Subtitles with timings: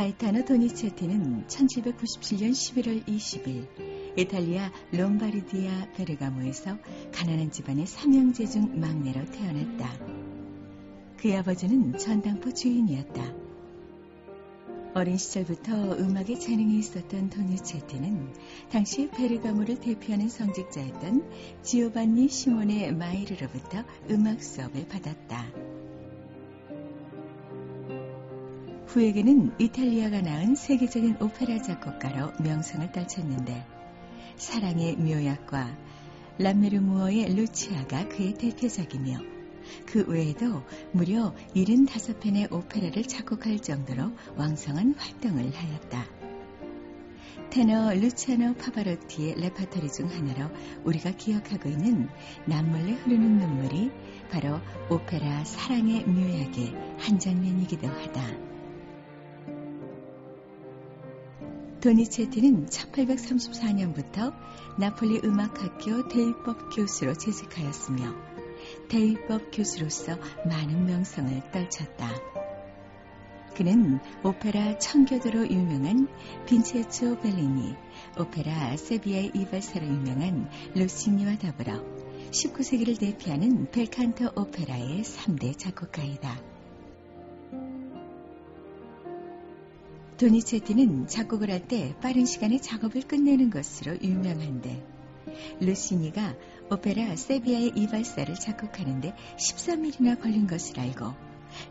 [0.00, 6.78] 가에타노 도니체티는 1797년 11월 20일 이탈리아 롬바르디아 베르가모에서
[7.12, 9.92] 가난한 집안의 삼형제 중 막내로 태어났다.
[11.18, 13.34] 그의 아버지는 전당포 주인이었다.
[14.94, 18.32] 어린 시절부터 음악에 재능이 있었던 도니체티는
[18.72, 21.30] 당시 베르가모를 대표하는 성직자였던
[21.60, 25.79] 지오반니 시몬의 마이르로부터 음악 수업을 받았다.
[28.90, 33.64] 후에게는 이탈리아가 낳은 세계적인 오페라 작곡가로 명성을 떨쳤는데
[34.34, 35.78] 사랑의 묘약과
[36.38, 39.20] 람메르무어의 루치아가 그의 대표작이며
[39.86, 46.06] 그 외에도 무려 75편의 오페라를 작곡할 정도로 왕성한 활동을 하였다.
[47.50, 50.50] 테너 루치아노 파바로티의 레파토리 중 하나로
[50.82, 52.08] 우리가 기억하고 있는
[52.46, 53.92] 남몰래 흐르는 눈물이
[54.32, 54.58] 바로
[54.90, 58.50] 오페라 사랑의 묘약의 한 장면이기도 하다.
[61.80, 64.34] 도니체티는 1834년부터
[64.78, 68.14] 나폴리 음악학교 대위법 교수로 재직하였으며
[68.88, 72.10] 대위법 교수로서 많은 명성을 떨쳤다.
[73.56, 76.08] 그는 오페라 청교도로 유명한
[76.46, 77.74] 빈체초 벨리니,
[78.18, 81.82] 오페라 세비야의 이발사로 유명한 로시니와 더불어
[82.30, 86.49] 19세기를 대표하는 벨칸토 오페라의 3대 작곡가이다.
[90.20, 94.86] 도니체티는 작곡을 할 때 빠른 시간에 작업을 끝내는 것으로 유명한데
[95.60, 96.36] 루시니가
[96.70, 101.14] 오페라 세비야의 이발사를 작곡하는데 13일이나 걸린 것을 알고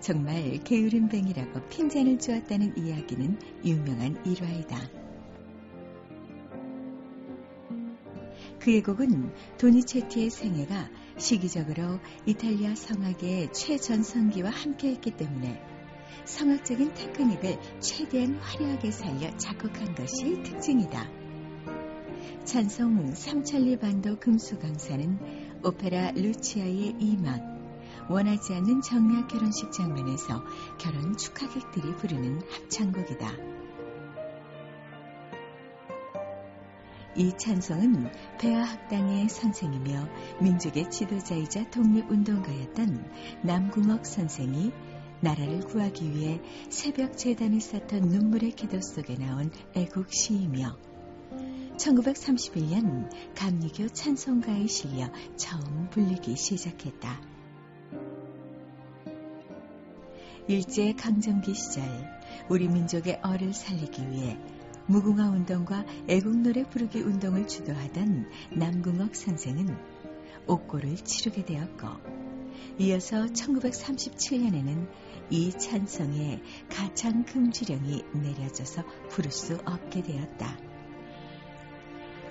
[0.00, 4.78] 정말 게으른 뱅이라고 핀잔을 주었다는 이야기는 유명한 일화이다.
[8.60, 15.75] 그의 곡은 도니체티의 생애가 시기적으로 이탈리아 성악의 최전성기와 함께했기 때문에
[16.24, 21.08] 성악적인 테크닉을 최대한 화려하게 살려 작곡한 것이 특징이다.
[22.44, 25.18] 찬송 삼천리 반도 금수 강사는
[25.64, 27.56] 오페라 루치아의 이막,
[28.08, 30.44] 원하지 않는 정략 결혼식 장면에서
[30.78, 33.56] 결혼 축하객들이 부르는 합창곡이다.
[37.16, 40.06] 이 찬송은 배아학당의 선생이며
[40.42, 43.10] 민족의 지도자이자 독립운동가였던
[43.42, 44.70] 남궁옥 선생이
[45.26, 50.78] 나라를 구하기 위해 새벽 재단에 쌓던 눈물의 기도 속에 나온 애국 시이며
[51.76, 57.20] 1931년 감리교 찬송가에 실려 처음 불리기 시작했다.
[60.46, 61.82] 일제 강점기 시절
[62.48, 64.38] 우리 민족의 어를 살리기 위해
[64.86, 69.76] 무궁화 운동과 애국 노래 부르기 운동을 주도하던 남궁옥 선생은
[70.46, 72.15] 옥고를 치르게 되었고
[72.78, 74.88] 이어서 1937년에는
[75.30, 80.56] 이 찬성에 가창 금지령이 내려져서 부를 수 없게 되었다.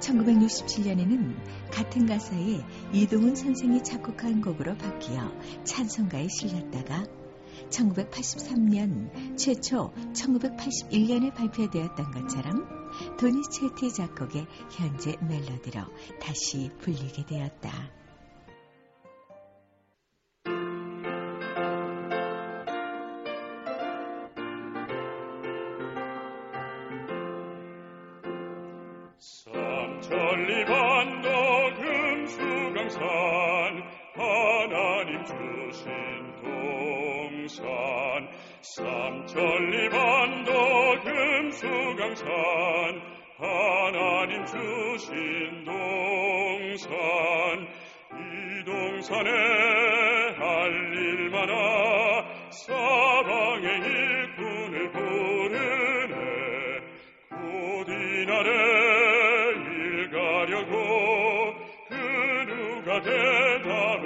[0.00, 2.60] 1967년에는 같은 가사에
[2.92, 5.32] 이동훈 선생이 작곡한 곡으로 바뀌어
[5.64, 7.04] 찬송가에 실렸다가
[7.70, 12.66] 1983년 최초 1981년에 발표되었던 것처럼
[13.18, 15.80] 도니체티 작곡의 현재 멜로디로
[16.20, 17.97] 다시 불리게 되었다.
[44.28, 46.88] 하나님 주신 동산
[48.12, 49.30] 이 동산에
[50.36, 56.14] 할 일 많아 사방의 일꾼을 부르네.
[57.30, 58.48] 곧 이 날에
[63.00, 63.97] 대답을 할까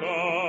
[0.00, 0.39] star.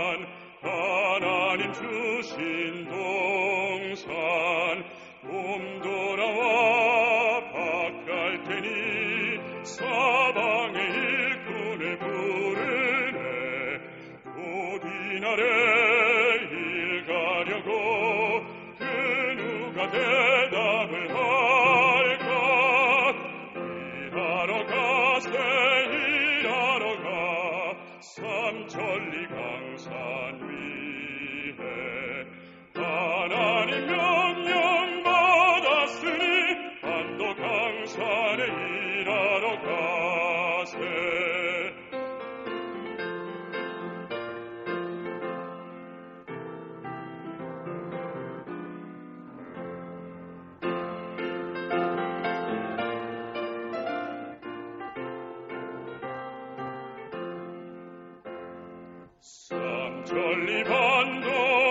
[60.11, 61.29] 삼천리 반도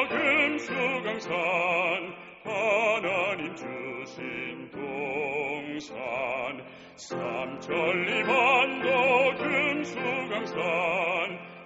[0.09, 1.31] 금수강산
[2.43, 6.65] 하나님 주신 동산.
[6.97, 10.59] 삼천리 반도 금수강산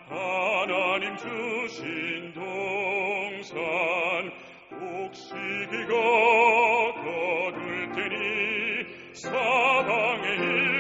[0.09, 3.55] 하나님 주신 동산.
[4.73, 5.95] 옥시기가
[7.05, 10.74] 거둘 테니 사방의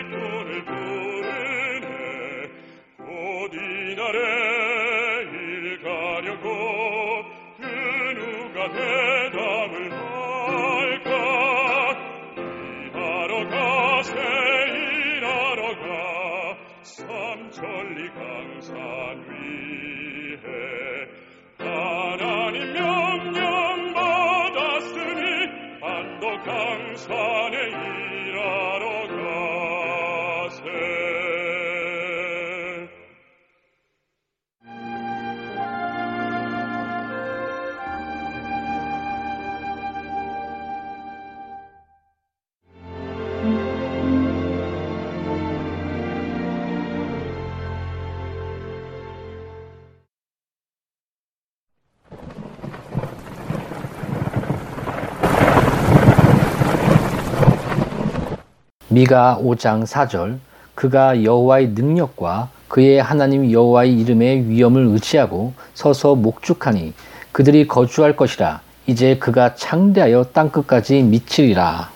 [58.94, 60.38] 미가 5장 4절
[60.76, 66.92] 그가 여호와의 능력과 그의 하나님 여호와의 이름의 위엄을 의지하고 서서 목축하니
[67.32, 71.90] 그들이 거주할 것이라 이제 그가 창대하여 땅 끝까지 미치리라.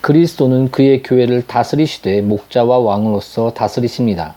[0.00, 4.36] 그리스도는 그의 교회를 다스리시되 목자와 왕으로서 다스리십니다.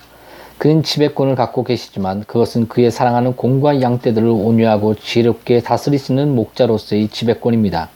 [0.57, 7.89] 그는 지배권을 갖고 계시지만 그것은 그의 사랑하는 공과 양떼들을 온유하고 지혜롭게 다스리시는 목자로서의 지배권입니다.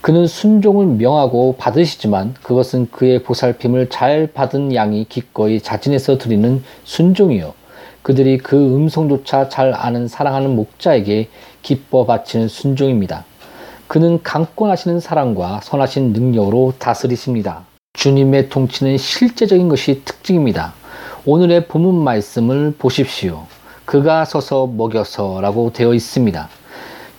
[0.00, 7.54] 그는 순종을 명하고 받으시지만 그것은 그의 보살핌을 잘 받은 양이 기꺼이 자진해서 드리는 순종이요.
[8.02, 11.28] 그들이 그 음성조차 잘 아는 사랑하는 목자에게
[11.62, 13.24] 기뻐 바치는 순종입니다.
[13.86, 17.64] 그는 강권하시는 사랑과 선하신 능력으로 다스리십니다.
[17.92, 20.74] 주님의 통치는 실제적인 것이 특징입니다.
[21.26, 23.44] 오늘의 본문 말씀을 보십시오.
[23.84, 26.48] 그가 서서 먹여서라고 되어 있습니다.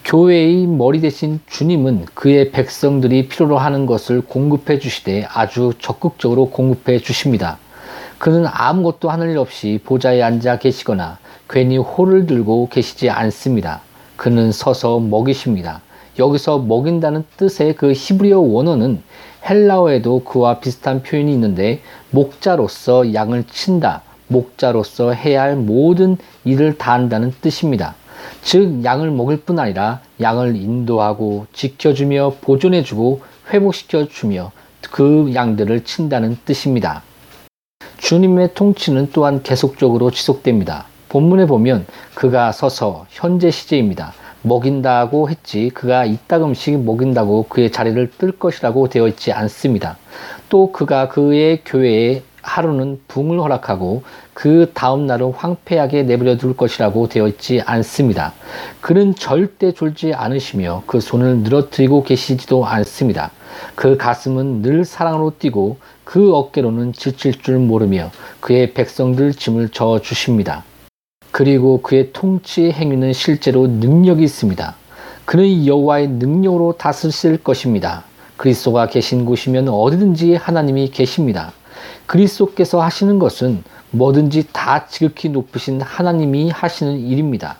[0.06, 7.58] 교회의 머리 대신 주님은 그의 백성들이 필요로 하는 것을 공급해 주시되 아주 적극적으로 공급해 주십니다.
[8.18, 11.20] 그는 아무것도 하는 일 없이 보좌에 앉아 계시거나
[11.50, 13.82] 괜히 호를 들고 계시지 않습니다.
[14.18, 15.82] 그는 서서 먹이십니다.
[16.20, 19.02] 여기서 먹인다는 뜻의 그 히브리어 원어는
[19.50, 21.82] 헬라어에도 그와 비슷한 표현이 있는데
[22.12, 27.96] 목자로서 양을 친다, 목자로서 해야 할 모든 일을 다 한다는 뜻입니다.
[28.42, 34.52] 즉 양을 먹일 뿐 아니라 양을 인도하고 지켜주며 보존해주고 회복시켜주며
[34.92, 37.04] 그 양들을 친다는 뜻입니다.
[37.98, 40.86] 주님의 통치는 또한 계속적으로 지속됩니다.
[41.10, 44.14] 본문에 보면 그가 서서 현재 시제입니다.
[44.42, 49.98] 먹인다고 했지 그가 이따금씩 먹인다고 그의 자리를 뜰 것이라고 되어 있지 않습니다.
[50.50, 54.04] 또 그가 그의 교회에 하루는 붕을 허락하고
[54.34, 58.34] 그 다음 날은 황폐하게 내버려 둘 것이라고 되어 있지 않습니다.
[58.82, 63.32] 그는 절대 졸지 않으시며 그 손을 늘어뜨리고 계시지도 않습니다.
[63.76, 70.64] 그 가슴은 늘 사랑으로 뛰고 그 어깨로는 지칠 줄 모르며 그의 백성들 짐을 져 주십니다.
[71.32, 74.76] 그리고 그의 통치 행위는 실제로 능력이 있습니다.
[75.26, 78.04] 그는 여호와의 능력으로 다스릴 것입니다.
[78.38, 81.54] 그리스도가 계신 곳이면 어디든지 하나님이 계십니다.
[82.08, 87.58] 그리스도께서 하시는 것은 뭐든지 다 지극히 높으신 하나님이 하시는 일입니다.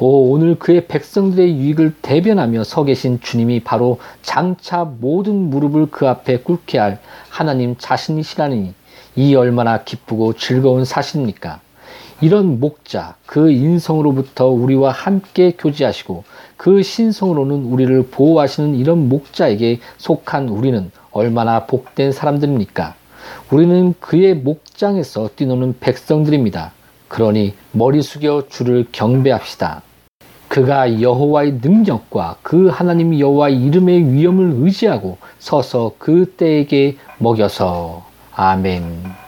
[0.00, 6.38] 오, 오늘 그의 백성들의 유익을 대변하며 서 계신 주님이 바로 장차 모든 무릎을 그 앞에
[6.38, 6.98] 꿇게 할
[7.28, 8.74] 하나님 자신이시라니
[9.14, 11.60] 이 얼마나 기쁘고 즐거운 사실입니까?
[12.20, 16.24] 이런 목자, 그 인성으로부터 우리와 함께 교제하시고
[16.56, 22.99] 그 신성으로는 우리를 보호하시는 이런 목자에게 속한 우리는 얼마나 복된 사람들입니까?
[23.50, 26.72] 우리는 그의 목장에서 뛰노는 백성들입니다.
[27.08, 29.82] 그러니 머리 숙여 주를 경배합시다.
[30.48, 39.19] 그가 여호와의 능력과 그 하나님 여호와의 이름의 위엄을 의지하고 서서 그 때에게 먹여서 아멘.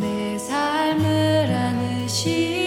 [0.00, 2.59] 내 삶을 안으시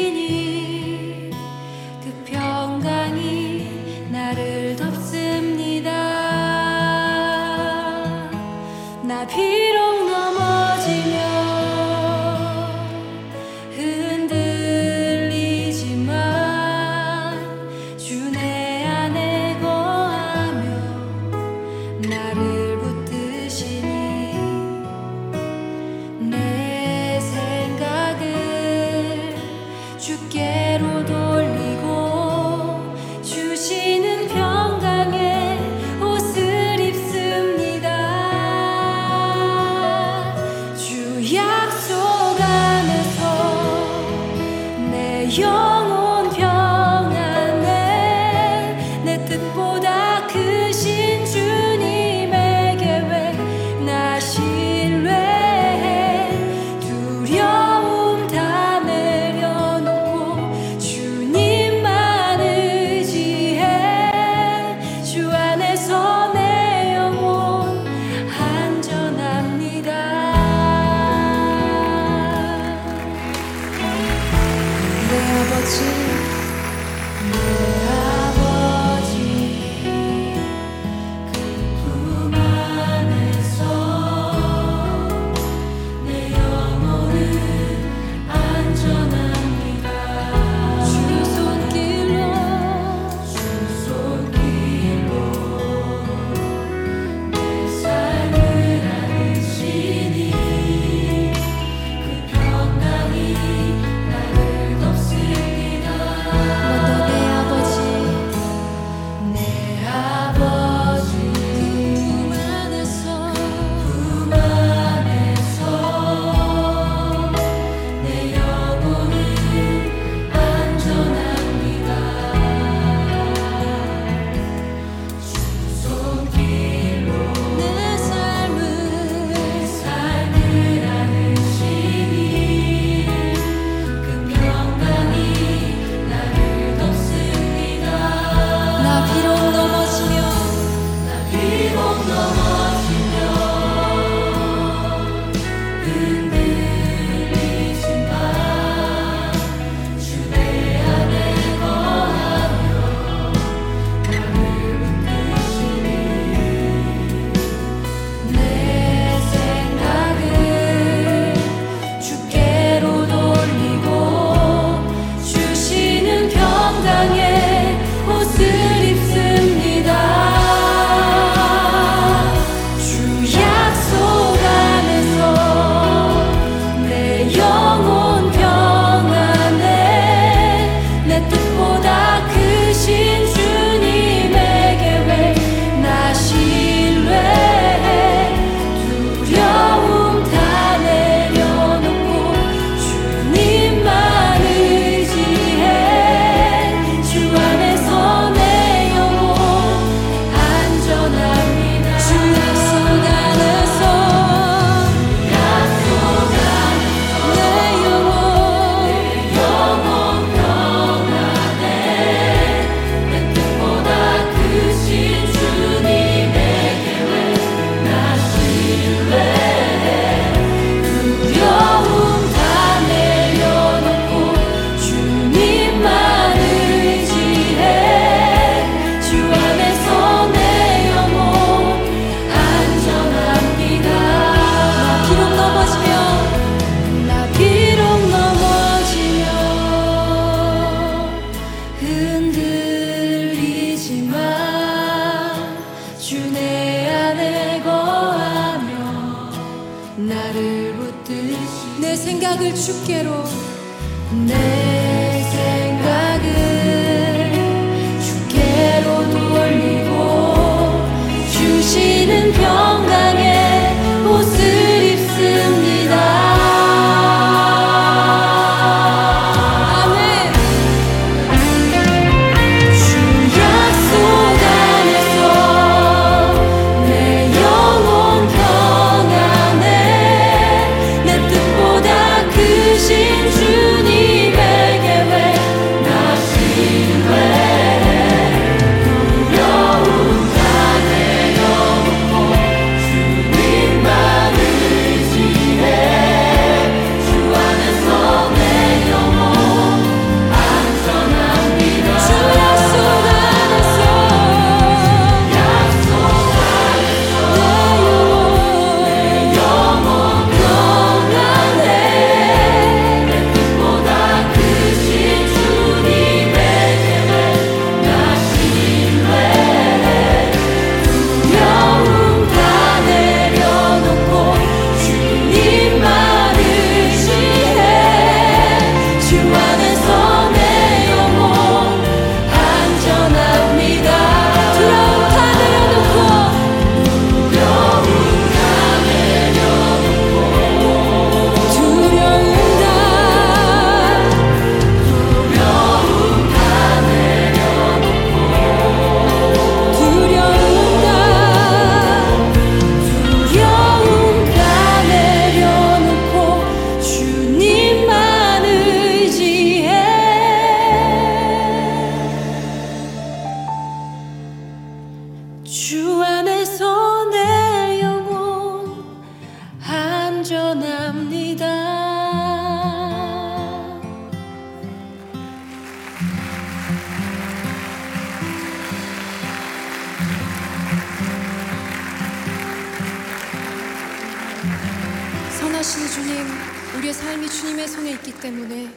[386.84, 388.70] 우리의 삶이 주님의 손에 있기 때문에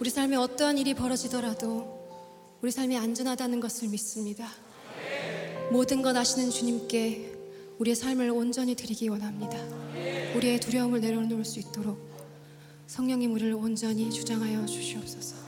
[0.00, 4.48] 우리 삶에 어떠한 일이 벌어지더라도 우리 삶이 안전하다는 것을 믿습니다.
[5.70, 7.34] 모든 것 아시는 주님께
[7.78, 9.58] 우리의 삶을 온전히 드리기 원합니다.
[10.34, 11.98] 우리의 두려움을 내려놓을 수 있도록
[12.86, 15.43] 성령님 우리를 온전히 주장하여 주시옵소서.